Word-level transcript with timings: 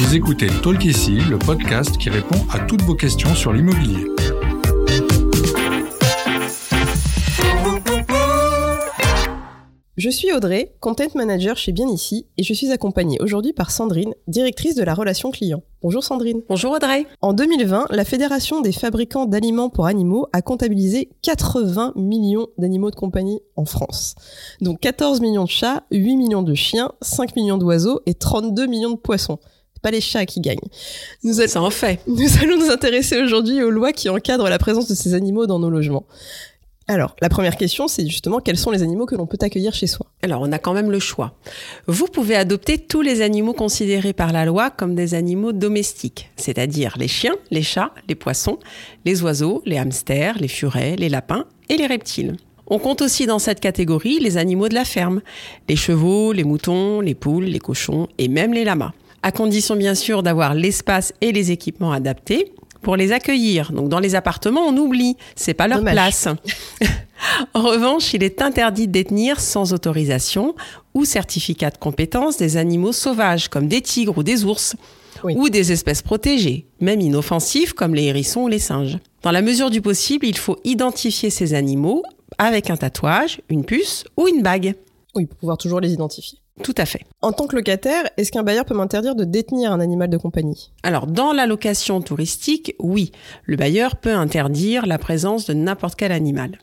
Vous 0.00 0.14
écoutez 0.14 0.46
Talk 0.62 0.84
ici, 0.84 1.16
le 1.28 1.40
podcast 1.40 1.98
qui 1.98 2.08
répond 2.08 2.38
à 2.52 2.60
toutes 2.60 2.82
vos 2.82 2.94
questions 2.94 3.34
sur 3.34 3.52
l'immobilier. 3.52 4.06
Je 9.96 10.10
suis 10.10 10.32
Audrey, 10.32 10.76
content 10.78 11.08
manager 11.16 11.56
chez 11.56 11.72
Bien 11.72 11.88
Ici, 11.88 12.28
et 12.36 12.44
je 12.44 12.54
suis 12.54 12.70
accompagnée 12.70 13.18
aujourd'hui 13.20 13.52
par 13.52 13.72
Sandrine, 13.72 14.14
directrice 14.28 14.76
de 14.76 14.84
la 14.84 14.94
relation 14.94 15.32
client. 15.32 15.64
Bonjour 15.82 16.04
Sandrine. 16.04 16.42
Bonjour 16.48 16.70
Audrey. 16.74 17.08
En 17.20 17.32
2020, 17.32 17.86
la 17.90 18.04
Fédération 18.04 18.60
des 18.60 18.70
fabricants 18.70 19.26
d'aliments 19.26 19.68
pour 19.68 19.86
animaux 19.86 20.28
a 20.32 20.42
comptabilisé 20.42 21.08
80 21.22 21.94
millions 21.96 22.46
d'animaux 22.56 22.92
de 22.92 22.96
compagnie 22.96 23.40
en 23.56 23.64
France. 23.64 24.14
Donc 24.60 24.78
14 24.78 25.20
millions 25.20 25.42
de 25.42 25.48
chats, 25.48 25.82
8 25.90 26.16
millions 26.16 26.42
de 26.42 26.54
chiens, 26.54 26.92
5 27.02 27.34
millions 27.34 27.58
d'oiseaux 27.58 28.00
et 28.06 28.14
32 28.14 28.66
millions 28.68 28.92
de 28.92 28.96
poissons 28.96 29.40
pas 29.78 29.90
les 29.90 30.00
chats 30.00 30.26
qui 30.26 30.40
gagnent. 30.40 30.58
Nous 31.24 31.34
Ça 31.34 31.62
en 31.62 31.70
fait. 31.70 32.00
Nous 32.06 32.28
allons 32.42 32.58
nous 32.58 32.70
intéresser 32.70 33.20
aujourd'hui 33.20 33.62
aux 33.62 33.70
lois 33.70 33.92
qui 33.92 34.08
encadrent 34.08 34.48
la 34.48 34.58
présence 34.58 34.88
de 34.88 34.94
ces 34.94 35.14
animaux 35.14 35.46
dans 35.46 35.58
nos 35.58 35.70
logements. 35.70 36.06
Alors, 36.90 37.14
la 37.20 37.28
première 37.28 37.58
question, 37.58 37.86
c'est 37.86 38.06
justement 38.06 38.40
quels 38.40 38.56
sont 38.56 38.70
les 38.70 38.82
animaux 38.82 39.04
que 39.04 39.14
l'on 39.14 39.26
peut 39.26 39.36
accueillir 39.42 39.74
chez 39.74 39.86
soi? 39.86 40.06
Alors, 40.22 40.40
on 40.40 40.50
a 40.52 40.58
quand 40.58 40.72
même 40.72 40.90
le 40.90 40.98
choix. 40.98 41.34
Vous 41.86 42.06
pouvez 42.06 42.34
adopter 42.34 42.78
tous 42.78 43.02
les 43.02 43.20
animaux 43.20 43.52
considérés 43.52 44.14
par 44.14 44.32
la 44.32 44.46
loi 44.46 44.70
comme 44.70 44.94
des 44.94 45.12
animaux 45.12 45.52
domestiques, 45.52 46.30
c'est-à-dire 46.36 46.96
les 46.98 47.06
chiens, 47.06 47.36
les 47.50 47.60
chats, 47.60 47.92
les 48.08 48.14
poissons, 48.14 48.58
les 49.04 49.22
oiseaux, 49.22 49.62
les 49.66 49.76
hamsters, 49.76 50.38
les 50.38 50.48
furets, 50.48 50.96
les 50.96 51.10
lapins 51.10 51.44
et 51.68 51.76
les 51.76 51.86
reptiles. 51.86 52.36
On 52.66 52.78
compte 52.78 53.02
aussi 53.02 53.26
dans 53.26 53.38
cette 53.38 53.60
catégorie 53.60 54.18
les 54.18 54.38
animaux 54.38 54.70
de 54.70 54.74
la 54.74 54.86
ferme, 54.86 55.20
les 55.68 55.76
chevaux, 55.76 56.32
les 56.32 56.44
moutons, 56.44 57.00
les 57.00 57.14
poules, 57.14 57.44
les 57.44 57.58
cochons 57.58 58.08
et 58.16 58.28
même 58.28 58.54
les 58.54 58.64
lamas. 58.64 58.92
À 59.22 59.32
condition 59.32 59.76
bien 59.76 59.94
sûr 59.94 60.22
d'avoir 60.22 60.54
l'espace 60.54 61.12
et 61.20 61.32
les 61.32 61.50
équipements 61.50 61.92
adaptés, 61.92 62.52
pour 62.82 62.96
les 62.96 63.12
accueillir. 63.12 63.72
Donc 63.72 63.88
dans 63.88 63.98
les 63.98 64.14
appartements, 64.14 64.66
on 64.66 64.76
oublie, 64.76 65.16
c'est 65.36 65.54
pas 65.54 65.68
leur 65.68 65.82
place. 65.82 66.28
en 67.54 67.62
revanche, 67.62 68.14
il 68.14 68.22
est 68.22 68.42
interdit 68.42 68.86
de 68.86 68.92
détenir 68.92 69.40
sans 69.40 69.72
autorisation 69.72 70.54
ou 70.94 71.04
certificat 71.04 71.70
de 71.70 71.78
compétence 71.78 72.36
des 72.36 72.56
animaux 72.56 72.92
sauvages 72.92 73.48
comme 73.48 73.68
des 73.68 73.80
tigres 73.80 74.18
ou 74.18 74.22
des 74.22 74.44
ours. 74.44 74.76
ou 75.24 75.48
des 75.48 75.72
espèces 75.72 76.02
protégées, 76.02 76.66
même 76.80 77.00
inoffensives 77.00 77.74
comme 77.74 77.92
les 77.92 78.04
hérissons 78.04 78.42
ou 78.42 78.48
les 78.48 78.60
singes. 78.60 78.98
Dans 79.22 79.32
la 79.32 79.42
mesure 79.42 79.68
du 79.68 79.80
possible, 79.80 80.26
il 80.26 80.38
faut 80.38 80.58
identifier 80.62 81.28
ces 81.28 81.54
animaux 81.54 82.04
avec 82.38 82.70
un 82.70 82.76
tatouage, 82.76 83.40
une 83.48 83.64
puce 83.64 84.04
ou 84.16 84.28
une 84.28 84.42
bague. 84.42 84.76
Oui, 85.16 85.26
pour 85.26 85.38
pouvoir 85.38 85.58
toujours 85.58 85.80
les 85.80 85.92
identifier. 85.92 86.38
Tout 86.62 86.74
à 86.76 86.86
fait. 86.86 87.04
En 87.22 87.32
tant 87.32 87.46
que 87.46 87.56
locataire, 87.56 88.04
est-ce 88.16 88.32
qu'un 88.32 88.42
bailleur 88.42 88.64
peut 88.64 88.74
m'interdire 88.74 89.14
de 89.14 89.24
détenir 89.24 89.72
un 89.72 89.80
animal 89.80 90.10
de 90.10 90.16
compagnie? 90.16 90.72
Alors, 90.82 91.06
dans 91.06 91.32
la 91.32 91.46
location 91.46 92.00
touristique, 92.00 92.74
oui, 92.78 93.12
le 93.44 93.56
bailleur 93.56 93.96
peut 93.96 94.14
interdire 94.14 94.86
la 94.86 94.98
présence 94.98 95.46
de 95.46 95.54
n'importe 95.54 95.96
quel 95.96 96.12
animal. 96.12 96.58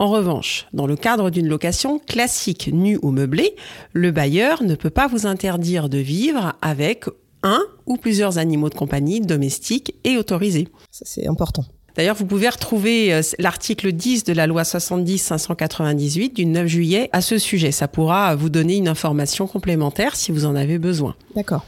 En 0.00 0.08
revanche, 0.08 0.68
dans 0.72 0.86
le 0.86 0.96
cadre 0.96 1.30
d'une 1.30 1.48
location 1.48 1.98
classique 1.98 2.70
nue 2.72 2.98
ou 3.02 3.10
meublée, 3.10 3.56
le 3.92 4.12
bailleur 4.12 4.62
ne 4.62 4.76
peut 4.76 4.90
pas 4.90 5.08
vous 5.08 5.26
interdire 5.26 5.88
de 5.88 5.98
vivre 5.98 6.54
avec 6.62 7.06
un 7.42 7.62
ou 7.86 7.96
plusieurs 7.96 8.38
animaux 8.38 8.68
de 8.68 8.74
compagnie 8.74 9.20
domestiques 9.20 9.94
et 10.04 10.16
autorisés. 10.16 10.68
Ça, 10.90 11.04
c'est 11.06 11.26
important. 11.26 11.64
D'ailleurs, 11.98 12.14
vous 12.14 12.26
pouvez 12.26 12.48
retrouver 12.48 13.12
euh, 13.12 13.22
l'article 13.40 13.90
10 13.90 14.22
de 14.22 14.32
la 14.32 14.46
loi 14.46 14.62
70-598 14.62 16.32
du 16.32 16.46
9 16.46 16.68
juillet 16.68 17.10
à 17.12 17.20
ce 17.20 17.38
sujet. 17.38 17.72
Ça 17.72 17.88
pourra 17.88 18.36
vous 18.36 18.50
donner 18.50 18.76
une 18.76 18.86
information 18.86 19.48
complémentaire 19.48 20.14
si 20.14 20.30
vous 20.30 20.44
en 20.44 20.54
avez 20.54 20.78
besoin. 20.78 21.16
D'accord. 21.34 21.64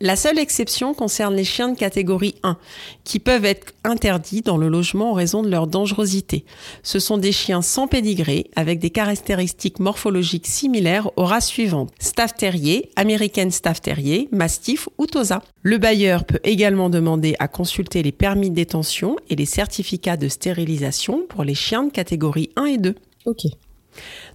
La 0.00 0.16
seule 0.16 0.40
exception 0.40 0.92
concerne 0.92 1.36
les 1.36 1.44
chiens 1.44 1.68
de 1.68 1.78
catégorie 1.78 2.34
1, 2.42 2.56
qui 3.04 3.20
peuvent 3.20 3.44
être 3.44 3.72
interdits 3.84 4.42
dans 4.42 4.56
le 4.56 4.68
logement 4.68 5.12
en 5.12 5.14
raison 5.14 5.42
de 5.42 5.48
leur 5.48 5.68
dangerosité. 5.68 6.44
Ce 6.82 6.98
sont 6.98 7.16
des 7.16 7.30
chiens 7.30 7.62
sans 7.62 7.86
pédigré, 7.86 8.50
avec 8.56 8.80
des 8.80 8.90
caractéristiques 8.90 9.78
morphologiques 9.78 10.48
similaires 10.48 11.10
aux 11.16 11.24
races 11.24 11.46
suivantes. 11.46 11.92
Staff 12.00 12.34
terrier, 12.34 12.90
American 12.96 13.50
Staff 13.50 13.80
terrier, 13.80 14.28
Mastiff 14.32 14.88
ou 14.98 15.06
Tosa. 15.06 15.42
Le 15.62 15.78
bailleur 15.78 16.24
peut 16.24 16.40
également 16.42 16.90
demander 16.90 17.36
à 17.38 17.46
consulter 17.46 18.02
les 18.02 18.12
permis 18.12 18.50
de 18.50 18.56
détention 18.56 19.16
et 19.30 19.36
les 19.36 19.46
certificats 19.46 20.16
de 20.16 20.28
stérilisation 20.28 21.22
pour 21.28 21.44
les 21.44 21.54
chiens 21.54 21.84
de 21.84 21.92
catégorie 21.92 22.50
1 22.56 22.64
et 22.64 22.78
2. 22.78 22.94
Ok. 23.26 23.44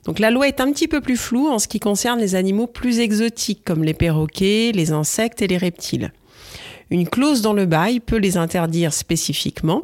Donc 0.06 0.20
la 0.20 0.32
loi 0.32 0.48
est 0.48 0.62
un 0.62 0.72
petit 0.72 0.88
peu 0.88 1.02
plus 1.02 1.18
floue 1.18 1.48
en 1.48 1.60
ce 1.60 1.68
qui 1.68 1.80
concerne 1.80 2.20
les 2.20 2.36
animaux 2.36 2.68
plus 2.68 3.00
exotiques 3.00 3.64
comme 3.66 3.84
les 3.84 3.94
perroquets, 3.94 4.72
les 4.74 4.92
insectes 4.92 5.42
et 5.42 5.48
les 5.48 5.58
reptiles. 5.58 6.12
Une 6.90 7.08
clause 7.08 7.42
dans 7.42 7.54
le 7.54 7.66
bail 7.66 8.00
peut 8.00 8.18
les 8.18 8.38
interdire 8.38 8.94
spécifiquement, 8.94 9.84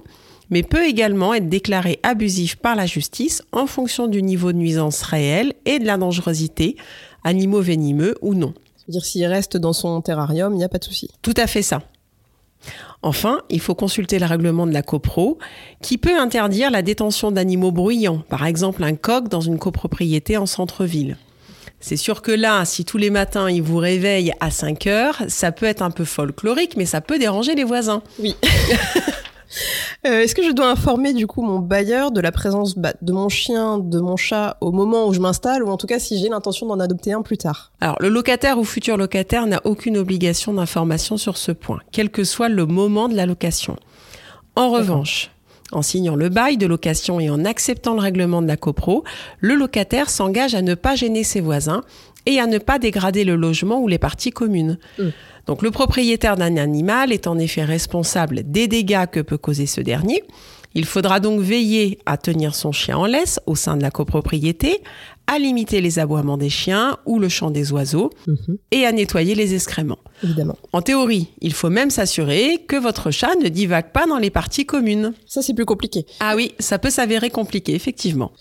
mais 0.50 0.64
peut 0.64 0.86
également 0.86 1.34
être 1.34 1.50
déclarée 1.50 2.00
abusive 2.04 2.58
par 2.58 2.76
la 2.76 2.86
justice 2.86 3.44
en 3.52 3.68
fonction 3.68 4.08
du 4.08 4.24
niveau 4.24 4.52
de 4.52 4.58
nuisance 4.58 5.02
réel 5.02 5.54
et 5.66 5.80
de 5.80 5.86
la 5.86 5.98
dangerosité, 5.98 6.76
animaux 7.24 7.62
venimeux 7.62 8.16
ou 8.22 8.34
non. 8.34 8.54
C'est-à-dire 8.78 9.06
s'il 9.06 9.26
reste 9.26 9.58
dans 9.58 9.74
son 9.74 10.02
terrarium, 10.02 10.54
il 10.54 10.58
n'y 10.58 10.64
a 10.64 10.70
pas 10.70 10.78
de 10.78 10.84
souci. 10.84 11.10
Tout 11.22 11.34
à 11.38 11.48
fait 11.48 11.64
ça. 11.64 11.82
Enfin, 13.02 13.42
il 13.50 13.60
faut 13.60 13.76
consulter 13.76 14.20
le 14.20 14.26
règlement 14.26 14.66
de 14.66 14.74
la 14.74 14.82
copro 14.82 15.38
qui 15.82 15.98
peut 15.98 16.18
interdire 16.18 16.72
la 16.72 16.82
détention 16.82 17.32
d'animaux 17.32 17.72
bruyants, 17.72 18.24
par 18.30 18.46
exemple 18.46 18.84
un 18.84 18.96
coq 18.96 19.30
dans 19.30 19.42
une 19.42 19.60
copropriété 19.60 20.38
en 20.38 20.46
centre-ville. 20.46 21.18
C'est 21.80 21.98
sûr 21.98 22.22
que 22.22 22.32
là, 22.32 22.66
si 22.66 22.84
tous 22.84 22.98
les 22.98 23.12
matins 23.12 23.50
il 23.50 23.62
vous 23.62 23.78
réveille 23.78 24.34
à 24.40 24.50
5 24.50 24.88
heures, 24.88 25.22
ça 25.28 25.52
peut 25.52 25.68
être 25.68 25.84
un 25.84 25.92
peu 25.92 26.04
folklorique, 26.04 26.78
mais 26.78 26.86
ça 26.86 27.02
peut 27.02 27.20
déranger 27.20 27.54
les 27.54 27.64
voisins. 27.64 28.02
Oui. 28.20 28.36
Euh, 30.06 30.22
est-ce 30.22 30.36
que 30.36 30.44
je 30.44 30.52
dois 30.52 30.70
informer 30.70 31.14
du 31.14 31.28
coup 31.28 31.42
mon 31.42 31.60
bailleur 31.60 32.12
de 32.12 32.22
la 32.22 32.32
présence 32.32 32.78
bah, 32.78 32.94
de 33.02 33.12
mon 33.14 33.30
chien, 33.30 33.80
de 33.80 34.00
mon 34.00 34.18
chat 34.18 34.58
au 34.62 34.72
moment 34.72 35.08
où 35.08 35.14
je 35.14 35.20
m'installe, 35.20 35.64
ou 35.64 35.70
en 35.70 35.78
tout 35.78 35.88
cas 35.88 36.00
si 36.00 36.20
j'ai 36.20 36.30
l'intention 36.30 36.66
d'en 36.68 36.80
adopter 36.80 37.14
un 37.14 37.22
plus 37.22 37.38
tard? 37.38 37.72
Alors 37.82 37.98
le 38.00 38.10
locataire 38.10 38.58
ou 38.58 38.64
futur 38.64 38.98
locataire 38.98 39.46
n'a 39.48 39.62
aucune 39.64 39.98
obligation 39.98 40.54
d'information 40.54 41.18
sur 41.18 41.38
ce 41.38 41.52
point, 41.52 41.80
quel 41.92 42.10
que 42.10 42.24
soit 42.24 42.50
le 42.50 42.66
moment 42.66 43.08
de 43.08 43.16
la 43.16 43.26
location. 43.26 43.78
En 44.56 44.70
revanche, 44.70 45.32
en 45.72 45.82
signant 45.82 46.16
le 46.16 46.30
bail 46.30 46.58
de 46.58 46.68
location 46.68 47.20
et 47.20 47.30
en 47.30 47.44
acceptant 47.44 47.94
le 47.94 48.00
règlement 48.00 48.42
de 48.42 48.48
la 48.48 48.58
copro, 48.58 49.04
le 49.40 49.56
locataire 49.56 50.10
s'engage 50.10 50.56
à 50.56 50.62
ne 50.62 50.76
pas 50.76 50.96
gêner 50.96 51.24
ses 51.24 51.42
voisins 51.42 51.82
et 52.26 52.40
à 52.40 52.48
ne 52.48 52.58
pas 52.58 52.80
dégrader 52.80 53.24
le 53.24 53.36
logement 53.36 53.80
ou 53.80 53.88
les 53.88 53.98
parties 53.98 54.32
communes. 54.32 54.78
Mmh. 54.98 55.04
Donc 55.48 55.62
le 55.62 55.72
propriétaire 55.72 56.38
d'un 56.38 56.58
animal 56.58 57.12
est 57.12 57.28
en 57.28 57.38
effet 57.38 57.64
responsable 57.64 58.44
des 58.44 58.68
dégâts 58.68 59.06
que 59.12 59.20
peut 59.20 59.38
causer 59.38 59.68
ce 59.68 59.82
dernier. 59.82 60.24
Il 60.74 60.86
faudra 60.86 61.22
donc 61.22 61.40
veiller 61.40 62.00
à 62.06 62.18
tenir 62.18 62.54
son 62.54 62.74
chien 62.74 62.98
en 62.98 63.06
laisse 63.06 63.40
au 63.46 63.56
sein 63.56 63.78
de 63.78 63.82
la 63.82 63.92
copropriété, 63.92 64.82
à 65.28 65.40
limiter 65.40 65.82
les 65.82 66.00
aboiements 66.00 66.38
des 66.38 66.50
chiens 66.50 66.98
ou 67.06 67.20
le 67.20 67.30
chant 67.30 67.52
des 67.52 67.72
oiseaux 67.72 68.12
mhm. 68.28 68.58
et 68.72 68.86
à 68.86 68.92
nettoyer 68.92 69.36
les 69.36 69.54
excréments. 69.54 69.98
Évidemment. 70.24 70.58
En 70.72 70.82
théorie, 70.82 71.28
il 71.42 71.54
faut 71.54 71.70
même 71.70 71.90
s'assurer 71.90 72.64
que 72.68 72.76
votre 72.76 73.12
chat 73.12 73.36
ne 73.42 73.50
divague 73.50 73.92
pas 73.92 74.06
dans 74.06 74.18
les 74.18 74.30
parties 74.30 74.66
communes. 74.66 75.14
Ça, 75.26 75.42
c'est 75.42 75.54
plus 75.54 75.66
compliqué. 75.66 76.06
Ah 76.20 76.36
oui, 76.36 76.54
ça 76.60 76.80
peut 76.80 76.90
s'avérer 76.90 77.30
compliqué, 77.30 77.74
effectivement. 77.74 78.32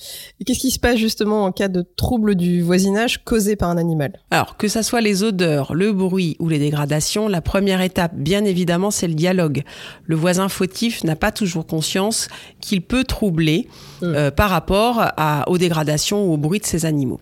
Et 0.41 0.45
qu'est-ce 0.45 0.61
qui 0.61 0.71
se 0.71 0.79
passe 0.79 0.97
justement 0.97 1.45
en 1.45 1.53
cas 1.53 1.69
de 1.69 1.85
trouble 1.97 2.35
du 2.35 2.63
voisinage 2.63 3.25
causé 3.25 3.57
par 3.57 3.71
un 3.71 3.77
animal? 3.77 4.13
Alors, 4.31 4.57
que 4.57 4.69
ça 4.69 4.83
soit 4.83 5.01
les 5.01 5.23
odeurs, 5.23 5.75
le 5.75 5.93
bruit 5.93 6.37
ou 6.39 6.49
les 6.49 6.59
dégradations, 6.59 7.29
la 7.29 7.41
première 7.41 7.81
étape, 7.81 8.15
bien 8.15 8.45
évidemment, 8.45 8.91
c'est 8.91 9.09
le 9.09 9.15
dialogue. 9.15 9.65
Le 10.05 10.17
voisin 10.17 10.49
fautif 10.49 11.03
n'a 11.03 11.17
pas 11.17 11.33
toujours 11.33 11.67
conscience 11.67 12.29
qu'il 12.61 12.83
peut 12.83 13.05
troubler 13.05 13.69
mmh. 14.01 14.05
euh, 14.05 14.31
par 14.31 14.51
rapport 14.51 14.97
à, 14.99 15.49
aux 15.49 15.59
dégradations 15.59 16.25
ou 16.25 16.35
au 16.35 16.37
bruit 16.37 16.61
de 16.61 16.67
ses 16.67 16.74
animaux. 16.83 17.21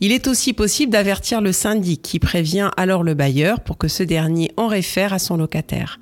Il 0.00 0.12
est 0.12 0.26
aussi 0.26 0.52
possible 0.52 0.92
d'avertir 0.92 1.40
le 1.40 1.52
syndic 1.52 2.02
qui 2.02 2.18
prévient 2.18 2.70
alors 2.76 3.04
le 3.04 3.14
bailleur 3.14 3.60
pour 3.60 3.78
que 3.78 3.88
ce 3.88 4.02
dernier 4.02 4.50
en 4.56 4.66
réfère 4.66 5.12
à 5.12 5.18
son 5.18 5.36
locataire. 5.36 6.00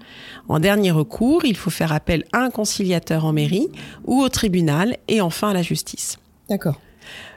En 0.48 0.58
dernier 0.58 0.90
recours, 0.90 1.44
il 1.44 1.56
faut 1.56 1.70
faire 1.70 1.92
appel 1.92 2.24
à 2.32 2.38
un 2.38 2.50
conciliateur 2.50 3.26
en 3.26 3.32
mairie 3.32 3.68
ou 4.06 4.22
au 4.22 4.28
tribunal 4.28 4.96
et 5.08 5.20
enfin 5.20 5.50
à 5.50 5.54
la 5.54 5.62
justice. 5.62 6.18
D'accord. 6.48 6.80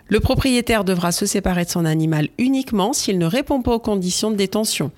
Le 0.08 0.20
propriétaire 0.20 0.84
devra 0.86 1.12
se 1.12 1.26
séparer 1.26 1.66
de 1.66 1.70
son 1.70 1.84
animal 1.84 2.30
uniquement 2.38 2.94
s'il 2.94 3.18
ne 3.18 3.26
répond 3.26 3.62
pas 3.62 3.76
aux 3.76 3.80
conditions 3.80 4.32
de 4.32 4.36
détention. 4.36 4.92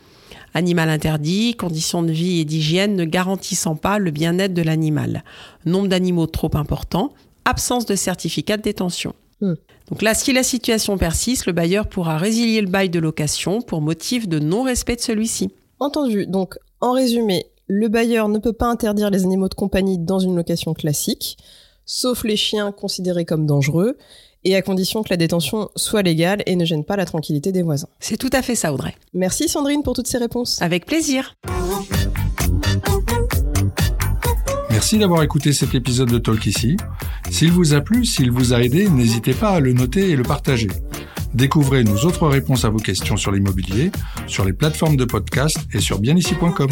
Animal 0.54 0.90
interdit, 0.90 1.56
conditions 1.56 2.04
de 2.04 2.12
vie 2.12 2.40
et 2.40 2.46
d'hygiène 2.46 2.96
ne 2.96 3.06
garantissant 3.06 3.76
pas 3.76 4.00
le 4.00 4.12
bien-être 4.12 4.54
de 4.54 4.62
l'animal. 4.62 5.24
Nombre 5.66 5.88
d'animaux 5.88 6.28
trop 6.28 6.52
important, 6.56 7.14
absence 7.46 7.86
de 7.86 7.96
certificat 7.96 8.58
de 8.58 8.62
détention. 8.62 9.14
Hmm. 9.42 9.54
Donc 9.90 10.02
là, 10.02 10.14
si 10.14 10.34
la 10.34 10.44
situation 10.44 10.98
persiste, 10.98 11.46
le 11.46 11.54
bailleur 11.54 11.88
pourra 11.88 12.18
résilier 12.18 12.62
le 12.62 12.68
bail 12.68 12.90
de 12.90 13.00
location 13.00 13.62
pour 13.62 13.82
motif 13.82 14.28
de 14.28 14.40
non-respect 14.40 14.96
de 14.96 15.02
celui-ci. 15.02 15.50
Entendu. 15.80 16.26
Donc, 16.26 16.56
en 16.82 16.92
résumé, 16.92 17.46
le 17.68 17.88
bailleur 17.88 18.30
ne 18.30 18.40
peut 18.40 18.54
pas 18.54 18.68
interdire 18.68 19.10
les 19.10 19.24
animaux 19.24 19.50
de 19.50 19.54
compagnie 19.54 19.98
dans 19.98 20.20
une 20.20 20.36
location 20.36 20.74
classique, 20.74 21.38
sauf 21.86 22.24
les 22.24 22.38
chiens 22.38 22.72
considérés 22.72 23.26
comme 23.26 23.46
dangereux, 23.46 23.98
et 24.44 24.56
à 24.56 24.62
condition 24.62 25.04
que 25.04 25.10
la 25.10 25.18
détention 25.18 25.70
soit 25.76 26.04
légale 26.04 26.42
et 26.46 26.56
ne 26.56 26.66
gêne 26.66 26.86
pas 26.86 26.96
la 26.96 27.06
tranquillité 27.06 27.52
des 27.52 27.64
voisins. 27.64 27.90
C'est 28.00 28.18
tout 28.18 28.30
à 28.34 28.42
fait 28.42 28.56
ça, 28.56 28.74
Audrey. 28.74 28.96
Merci 29.14 29.50
Sandrine 29.50 29.84
pour 29.84 29.94
toutes 29.94 30.08
ces 30.08 30.18
réponses. 30.18 30.62
Avec 30.62 30.86
plaisir. 30.86 31.36
Merci 34.78 35.00
d'avoir 35.00 35.24
écouté 35.24 35.54
cet 35.54 35.74
épisode 35.74 36.12
de 36.12 36.20
Talk 36.20 36.46
ici. 36.46 36.78
S'il 37.32 37.52
vous 37.52 37.74
a 37.74 37.82
plu, 37.82 38.06
s'il 38.06 38.30
vous 38.30 38.54
a 38.54 38.62
aidé, 38.62 38.88
n'hésitez 38.88 39.34
pas 39.34 39.50
à 39.50 39.60
le 39.60 39.74
noter 39.74 40.12
et 40.12 40.16
le 40.16 40.22
partager. 40.22 40.68
Découvrez 41.34 41.84
nos 41.84 41.98
autres 42.06 42.28
réponses 42.28 42.64
à 42.64 42.70
vos 42.70 42.78
questions 42.78 43.18
sur 43.18 43.32
l'immobilier, 43.32 43.92
sur 44.28 44.46
les 44.46 44.54
plateformes 44.54 44.96
de 44.96 45.06
podcast 45.06 45.58
et 45.74 45.80
sur 45.80 45.98
bienici.com. 45.98 46.70